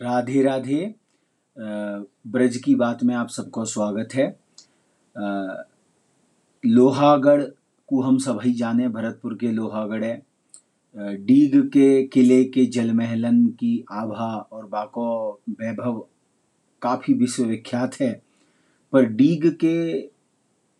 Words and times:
राधे 0.00 0.42
राधे 0.42 0.94
ब्रज 1.56 2.56
की 2.56 2.74
बात 2.74 3.02
में 3.04 3.14
आप 3.14 3.28
सबको 3.28 3.64
स्वागत 3.64 4.14
है। 4.14 4.24
लोहागढ़ 6.64 7.42
को 7.88 8.00
हम 8.02 8.18
सभी 8.18 8.52
जाने, 8.52 8.88
भरतपुर 8.88 9.34
के 9.34 9.50
लोहागढ़ 9.52 10.04
है। 10.04 10.16
डीग 10.96 11.56
के 11.68 12.02
किले 12.04 12.42
के 12.44 12.64
जलमहलन 12.66 13.44
की 13.60 13.84
आभा 13.92 14.30
और 14.52 14.66
बाको 14.66 15.32
वैभव 15.50 16.06
काफ़ी 16.82 17.14
विश्वविख्यात 17.14 18.00
है। 18.00 18.12
पर 18.92 19.04
डीग 19.04 19.46
के 19.64 20.00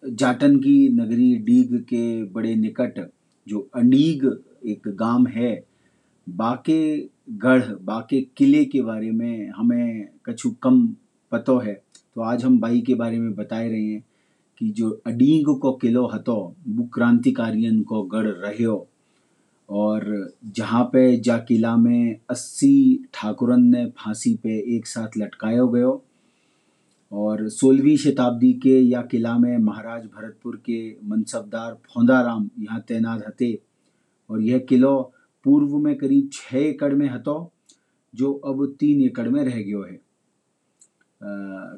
जाटन 0.05 0.57
की 0.59 0.89
नगरी, 0.89 1.37
डीग 1.37 1.81
के 1.83 2.25
बड़े 2.25 2.55
निकट 2.55 3.11
जो 3.49 3.69
अडीग 3.75 4.31
एक 4.67 4.89
गाँव 4.89 5.27
है 5.27 5.72
बाके 6.29 6.99
गढ़, 7.31 7.63
बाके 7.63 8.21
किले 8.21 8.65
के 8.65 8.83
बारे 8.83 9.11
में 9.11 9.51
हमें 9.51 10.09
कछु 10.27 10.51
कम 10.51 10.97
पतो 11.33 11.59
है। 11.59 11.83
तो 12.15 12.21
आज 12.21 12.45
हम 12.45 12.61
बाई 12.61 12.81
के 12.81 12.95
बारे 12.95 13.19
में 13.19 13.35
बताए 13.35 13.69
रहे 13.69 13.85
हैं 13.85 14.05
कि 14.59 14.71
जो 14.71 15.03
अडीग 15.07 15.59
को 15.59 15.73
किलो 15.73 16.07
हतो, 16.07 16.57
वो 16.69 16.85
क्रांतिकारियन 16.85 17.83
को 17.83 18.03
गढ़ 18.03 18.27
रह्यो। 18.27 18.89
और 19.71 20.33
जहाँ 20.45 20.85
पे 20.85 21.17
जा 21.17 21.39
किला 21.39 21.77
में 21.77 22.17
अस्सी 22.31 23.05
ठाकुरन 23.15 23.63
ने 23.63 23.87
फांसी 23.87 24.35
पे 24.35 24.77
एक 24.77 24.87
साथ 24.87 25.09
लटकायो 25.19 25.69
गयो। 25.69 26.05
और 27.13 27.49
सोलहवीं 27.49 27.97
शताब्दी 27.97 28.53
के 28.53 28.81
या 28.81 29.03
किला 29.03 29.39
में 29.39 29.59
महाराज 29.59 30.05
भरतपुर 30.05 30.57
के 30.57 30.97
मनसबदार 31.05 31.75
फोंदाराम 31.75 32.51
यहाँ 32.59 32.81
तैनात 32.81 33.25
हते। 33.27 33.63
और 34.31 34.43
यह 34.43 34.59
किलो 34.59 35.12
पूर्व 35.45 35.77
में 35.79 35.95
करीब 35.97 36.29
छः 36.33 36.59
एकड़ 36.59 36.93
में 36.95 37.09
हतो, 37.09 37.53
जो 38.15 38.33
अब 38.33 38.65
तीन 38.81 39.01
एकड़ 39.01 39.29
में 39.29 39.43
रह 39.45 39.57
गयो 39.57 39.83
है। 39.83 40.01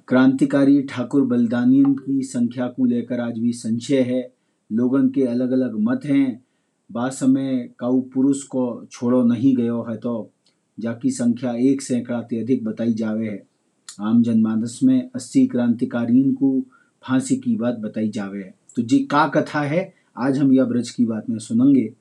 क्रांतिकारी 0.08 0.80
ठाकुर 0.82 1.24
बलिदानियन 1.24 1.94
की 1.94 2.22
संख्या 2.22 2.66
को 2.66 2.84
लेकर 2.84 3.20
आज 3.20 3.38
भी 3.38 3.52
संशय 3.52 4.00
है। 4.02 4.22
लोगन 4.70 5.08
के 5.08 5.22
अलग 5.22 5.50
अलग 5.50 5.78
मत 5.80 6.04
हैं। 6.04 6.42
बा 6.90 7.08
समय 7.08 7.68
काऊ 7.78 8.00
पुरुष 8.14 8.42
को 8.42 8.64
छोड़ो 8.92 9.22
नहीं 9.24 9.54
गयो 9.56 9.82
है 9.82 9.96
तो 9.96 10.30
जाकी 10.78 11.10
संख्या 11.10 11.52
एक 11.62 11.82
सैकड़ा 11.82 12.20
से 12.20 12.40
अधिक 12.40 12.64
बताई 12.64 12.92
जावे 12.92 13.28
है। 13.28 13.42
आम 14.00 14.22
जनमानस 14.22 14.78
में 14.84 15.10
अस्सी 15.14 15.46
क्रांतिकारियों 15.46 16.32
को 16.34 16.60
फांसी 17.02 17.36
की 17.36 17.54
बात 17.56 17.78
बताई 17.78 18.08
जावे 18.08 18.42
है। 18.42 18.54
तो 18.76 18.82
जी 18.82 18.98
का 19.04 19.26
कथा 19.28 19.60
है, 19.60 19.92
आज 20.18 20.38
हम 20.38 20.52
यह 20.52 20.64
ब्रज 20.64 20.90
की 20.90 21.04
बात 21.04 21.30
में 21.30 21.38
सुनेंगे। 21.38 21.92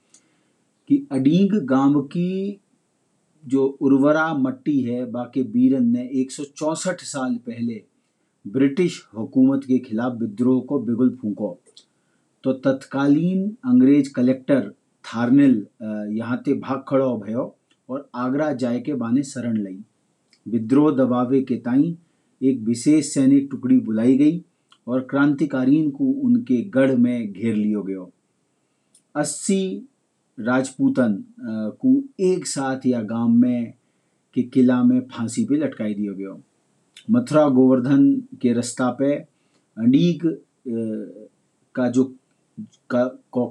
कि 0.89 1.07
अडीग 1.11 1.53
गाँव 1.65 2.01
की 2.01 2.59
जो 3.43 3.65
उर्वरा 3.81 4.33
मट्टी 4.33 4.79
है, 4.81 5.05
बाके 5.11 5.43
बीरन 5.43 5.85
ने 5.87 6.09
164 6.13 7.03
साल 7.03 7.35
पहले 7.47 7.81
ब्रिटिश 8.45 9.03
हुकूमत 9.17 9.63
के 9.63 9.77
खिलाफ 9.79 10.17
विद्रोह 10.19 10.61
को 10.61 10.79
बिगुल 10.79 11.15
फूको। 11.21 11.57
तो 12.43 12.53
तत्कालीन 12.53 13.49
अंग्रेज़ 13.65 14.11
कलेक्टर 14.13 14.69
थार्नेल 15.05 15.55
यहाँ 16.17 16.41
ते 16.45 16.53
भाग 16.53 16.83
खड़ो 16.87 17.15
भयो 17.17 17.53
और 17.89 18.09
आगरा 18.15 18.51
जाए 18.53 18.79
के 18.79 18.93
बाने 18.93 19.23
शरण 19.23 19.57
लई। 19.57 19.79
विद्रोह 20.45 20.91
दबावे 20.95 21.41
के 21.41 21.55
ताई 21.57 21.95
एक 22.41 22.59
विशेष 22.59 23.13
सैनिक 23.13 23.47
टुकड़ी 23.51 23.77
बुलाई 23.79 24.17
गई 24.17 24.43
और 24.87 25.01
क्रांतिकारियों 25.09 25.89
को 25.91 26.05
उनके 26.21 26.61
गढ़ 26.69 26.95
में 26.95 27.31
घेर 27.31 27.55
लियो 27.55 27.83
गयो। 27.83 28.11
अस्सी 29.15 29.87
राजपूतन 30.37 31.23
को 31.81 32.01
एक 32.19 32.47
साथ 32.47 32.85
या 32.85 33.01
गाँव 33.03 33.29
में 33.29 33.73
के 34.35 34.41
किला 34.43 34.83
में 34.83 34.99
फांसी 35.07 35.43
पे 35.45 35.55
लटकाई 35.55 35.93
दियो 35.93 36.13
गयो। 36.15 36.39
मथुरा 37.11 37.47
गोवर्धन 37.49 38.11
के 38.41 38.53
रास्ता 38.53 38.89
पे 38.99 39.13
अडीग 39.77 40.21
का 41.75 41.87
जो, 41.89 42.03
का 42.89 43.03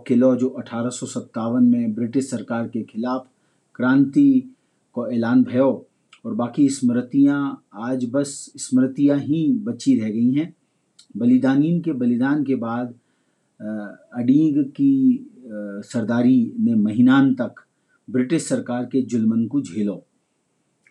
किलो 0.06 0.34
जो 0.36 0.48
अठारह 0.48 0.90
सौ 0.90 1.06
सत्तावन 1.06 1.64
में 1.64 1.94
ब्रिटिश 1.94 2.30
सरकार 2.30 2.68
के 2.68 2.82
खिलाफ 2.82 3.26
क्रांति 3.74 4.54
को 4.94 5.08
ऐलान 5.08 5.42
भयो 5.42 5.70
और 6.26 6.34
बाकी 6.34 6.68
स्मृतियाँ 6.68 7.64
आज 7.74 8.04
बस 8.12 8.52
स्मृतियाँ 8.56 9.18
ही 9.18 9.52
बची 9.64 9.98
रह 10.00 10.10
गई 10.10 10.32
हैं। 10.32 10.52
बलिदानीन 11.16 11.80
के 11.80 11.92
बलिदान 11.92 12.44
के 12.44 12.54
बाद 12.54 12.94
अडीग 14.18 14.62
की 14.70 15.28
सरदारी 15.44 16.52
ने 16.60 16.74
महीनान 16.74 17.34
तक 17.34 17.54
ब्रिटिश 18.10 18.46
सरकार 18.48 18.84
के 18.92 19.02
जुल्मन 19.02 19.46
को 19.46 19.60
झेलो 19.62 20.02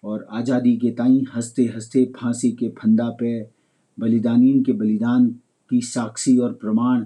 और 0.03 0.25
आज़ादी 0.31 0.75
के 0.77 0.91
ताई 0.91 1.23
हँसते 1.35 1.65
हँसते 1.75 2.05
फांसी 2.17 2.51
के 2.51 2.69
फंदा 2.77 3.09
पे 3.19 3.41
बलिदानीन 3.99 4.63
के 4.63 4.73
बलिदान 4.73 5.27
की 5.69 5.81
साक्षी 5.81 6.37
और 6.37 6.53
प्रमाण 6.61 7.01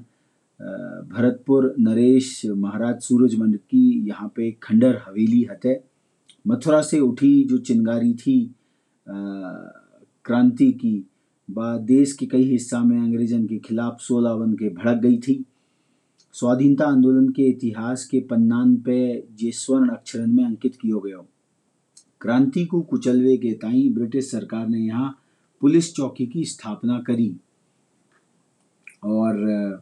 भरतपुर 1.14 1.74
नरेश 1.80 2.42
महाराज 2.58 3.02
सूरजमल 3.02 3.54
की 3.72 4.08
यहाँ 4.08 4.32
पे 4.36 4.52
खंडर 4.64 5.02
हवेली 5.08 5.44
हते 5.52 5.80
मथुरा 6.48 6.82
से 6.82 7.00
उठी 7.00 7.44
जो 7.50 7.58
चिंगारी 7.58 8.14
थी 8.14 8.40
क्रांति 9.08 10.72
की 10.72 10.96
बा 11.50 11.78
देश 11.78 12.14
के 12.14 12.26
कई 12.26 12.44
हिस्सा 12.44 12.80
में 12.84 12.98
अंग्रेजन 12.98 13.46
के 13.48 13.58
खिलाफ 13.58 13.98
सोलह 14.02 14.34
बन 14.36 14.54
के 14.54 14.70
भड़क 14.70 14.98
गई 15.02 15.18
थी। 15.18 15.44
स्वाधीनता 16.36 16.86
आंदोलन 16.86 17.28
के 17.30 17.44
इतिहास 17.50 18.06
के 18.06 18.20
पन्नान 18.30 18.76
पे 18.86 18.96
जे 19.40 19.52
स्वर्ण 19.52 19.90
अक्षरन 19.90 20.30
में 20.30 20.44
अंकित 20.46 20.76
कियो 20.76 21.00
गयो। 21.00 21.26
क्रांति 22.22 22.64
को 22.66 22.82
कुचलवे 22.82 23.36
के 23.38 23.52
ताई 23.54 23.88
ब्रिटिश 23.90 24.32
सरकार 24.32 24.68
ने 24.68 24.80
यहाँ 24.80 25.10
पुलिस 25.62 25.94
चौकी 25.96 26.26
की 26.26 26.44
स्थापना 26.46 27.00
करी। 27.08 27.36
और 29.04 29.82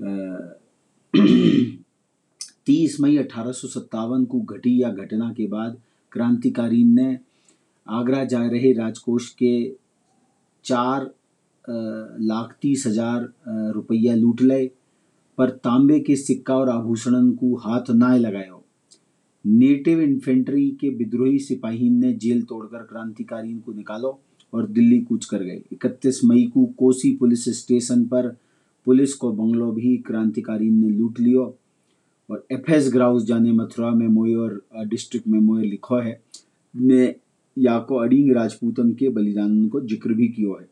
तीस 2.66 2.96
मई 3.00 3.16
अठारह 3.16 3.52
सौ 3.52 3.68
सत्तावन 3.68 4.24
को 4.24 4.40
घटी 4.40 4.82
या 4.82 4.90
घटना 4.94 5.32
के 5.32 5.46
बाद 5.46 5.80
क्रांतिकारी 6.12 6.82
ने 6.84 7.18
आगरा 7.86 8.24
जा 8.24 8.40
रहे 8.48 8.72
राजकोष 8.72 9.28
के 9.34 9.54
चार 10.64 11.10
लाख 12.24 12.56
तीस 12.62 12.86
हज़ार 12.86 13.32
रुपया 13.74 14.14
लूट 14.14 14.42
लए 14.42 14.70
पर 15.40 15.50
तांबे 15.64 15.98
के 16.00 16.16
सिक्का 16.16 16.54
और 16.54 16.68
आभूषणन 16.68 17.30
को 17.32 17.54
हाथ 17.56 17.90
ना 17.90 18.14
लगायो। 18.16 18.62
नेटिव 19.44 20.00
इन्फेंट्री 20.00 20.68
के 20.70 20.88
विद्रोही 20.88 21.38
सिपाही 21.38 21.88
ने 21.90 22.12
जेल 22.14 22.42
तोड़कर 22.42 22.82
क्रांतिकारियों 22.82 23.58
को 23.58 23.72
निकालो 23.72 24.18
और 24.52 24.66
दिल्ली 24.68 24.98
कूच 25.00 25.24
कर 25.24 25.42
गए। 25.42 25.62
31 25.72 26.20
मई 26.24 26.44
को 26.54 26.64
कोसी 26.78 27.14
पुलिस 27.16 27.44
स्टेशन 27.58 28.04
पर 28.04 28.28
पुलिस 28.86 29.14
को 29.14 29.30
बंगलो 29.32 29.70
भी 29.72 29.96
क्रांतिकारी 29.96 30.70
ने 30.70 30.88
लूट 30.88 31.20
लियो 31.20 31.44
और 32.28 32.46
एफ़ 32.52 32.70
एस 32.72 32.90
ग्राउस 32.92 33.24
जाने 33.24 33.52
मथुरा 33.52 33.90
में 33.90 34.06
मोयर 34.08 34.60
डिस्ट्रिक्ट 34.88 35.28
में 35.28 35.38
मोयर 35.40 35.64
लिखो 35.64 36.00
है। 36.00 36.20
ने 36.74 37.14
याको 37.56 37.96
अडिंग 37.96 38.30
राजपूतन 38.32 38.92
के 38.92 39.08
बलिदान 39.08 39.68
को 39.68 39.80
ज़िक्र 39.80 40.14
भी 40.14 40.28
किया 40.28 40.60
है। 40.60 40.68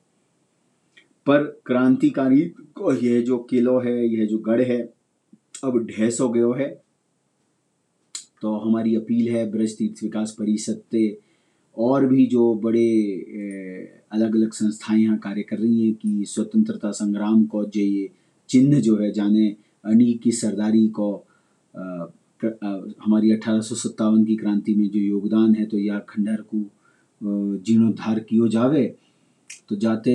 पर 1.28 1.42
क्रांतिकारी 1.66 2.40
को 2.74 2.92
यह 2.92 3.20
जो 3.22 3.38
किलो 3.50 3.78
है 3.80 4.06
यह 4.08 4.26
जो 4.26 4.38
गढ़ 4.38 4.62
है, 4.62 4.80
अब 5.64 5.78
ढेस 5.86 6.18
हो 6.20 6.28
गयो 6.28 6.52
है। 6.52 6.68
तो 8.42 8.56
हमारी 8.56 8.94
अपील 8.96 9.28
है 9.28 9.50
ब्रज 9.50 9.76
तीर्थ 9.78 10.02
विकास 10.02 10.34
परिषद 10.38 10.80
से 10.92 11.18
और 11.76 12.06
भी 12.06 12.26
जो 12.26 12.54
बड़े 12.54 12.88
अलग 14.12 14.34
अलग 14.36 14.52
संस्थाएँ 14.52 15.02
यहाँ 15.02 15.18
कार्य 15.18 15.42
कर 15.42 15.58
रही 15.58 15.84
हैं 15.84 15.94
कि 15.94 16.24
स्वतंत्रता 16.28 16.90
संग्राम 16.90 17.44
को, 17.44 17.64
जो, 17.64 17.80
ये 17.80 18.10
चिन्ह 18.48 18.80
जो 18.80 18.96
है 18.96 19.12
जाने 19.12 19.48
अणी 19.84 20.12
की 20.14 20.32
सरदारी 20.32 20.86
को 20.88 21.12
हमारी 23.04 23.32
अठारह 23.32 23.60
सौ 23.60 23.74
सत्तावन 23.74 24.24
की 24.24 24.36
क्रांति 24.36 24.74
में 24.74 24.88
जो 24.88 25.00
योगदान 25.00 25.54
है 25.54 25.66
तो 25.66 25.78
यह 25.78 25.98
खंडहर 25.98 26.42
को 26.54 26.64
जीर्णोद्धार 27.58 28.20
कियो 28.20 28.48
जावे 28.48 28.86
तो 29.68 29.76
जाते 29.76 30.12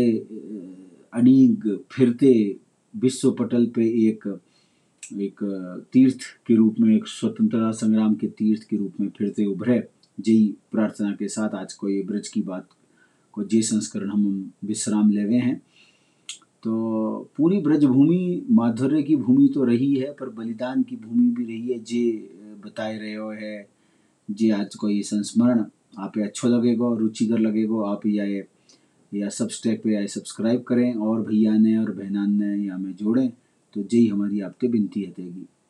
अ, 1.14 1.20
अनीग 1.20 1.80
फिरते 1.92 2.58
विश्व 2.96 3.32
पटल 3.32 3.66
पे 3.66 3.86
एक 4.08 4.40
एक 5.14 5.44
तीर्थ 5.94 6.18
के 6.48 6.56
रूप 6.56 6.76
में 6.80 6.96
एक 6.96 7.08
स्वतंत्रता 7.08 7.72
संग्राम 7.72 8.16
के 8.16 8.28
तीर्थ 8.28 8.64
के 8.64 8.78
रूप 8.78 8.94
में 9.02 9.10
फिरते 9.10 9.46
उभरे। 9.46 9.84
जय 10.20 10.48
प्रार्थना 10.72 11.12
के 11.12 11.28
साथ 11.28 11.50
आज 11.50 11.74
को 11.74 11.90
ये 11.90 12.02
ब्रज 12.04 12.28
की 12.28 12.42
बात 12.42 12.70
को 13.32 13.44
जे 13.44 13.62
संस्करण 13.62 14.10
हम 14.10 14.52
विश्राम 14.66 15.12
ले 15.12 15.22
लेवे 15.22 15.36
हैं। 15.36 15.62
तो 16.64 16.74
पूरी 17.38 17.58
ब्रजभूमि 17.58 18.46
माधुर्य 18.52 19.04
की 19.04 19.16
भूमि 19.16 19.52
तो 19.54 19.64
रही 19.64 19.96
है 19.96 20.14
पर 20.14 20.30
बलिदान 20.30 20.84
की 20.84 20.96
भूमि 20.96 21.30
भी 21.30 21.46
रही 21.46 21.68
है। 21.68 21.80
जे 21.80 22.30
बताए 22.66 22.98
रहे 22.98 23.16
हो 23.16 23.30
है 23.30 23.70
जे 24.32 24.50
आज 24.52 24.76
को 24.76 24.90
ये 24.90 25.04
संस्मरण 25.04 25.66
आप 26.00 26.18
अच्छो 26.18 26.48
लगेगो 26.48 26.96
रुचिकर 26.96 27.40
लगेगो 27.40 27.82
आप 27.82 28.06
या 28.06 28.24
ये 28.24 28.48
या 29.16 29.30
सबस्टैक 29.30 29.82
पे 29.84 29.94
या 29.94 30.06
सब्सक्राइब 30.08 30.62
करें 30.62 30.94
और 30.96 31.22
भैया 31.22 31.58
ने 31.58 31.78
और 31.78 31.92
बहनान 31.92 32.32
ने 32.42 32.56
या 32.66 32.76
हमें 32.76 32.94
जोड़ें 32.96 33.30
तो 33.74 33.84
जय 33.84 34.08
हमारी 34.08 34.42
आपके 34.42 34.68
विनती 34.68 35.02
है 35.02 35.12